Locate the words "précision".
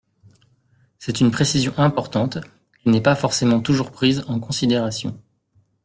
1.29-1.73